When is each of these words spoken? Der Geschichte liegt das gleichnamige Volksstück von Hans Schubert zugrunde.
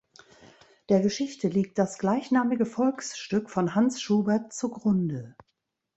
Der 0.89 0.99
Geschichte 0.99 1.47
liegt 1.47 1.77
das 1.77 1.99
gleichnamige 1.99 2.65
Volksstück 2.65 3.51
von 3.51 3.75
Hans 3.75 4.01
Schubert 4.01 4.51
zugrunde. 4.51 5.35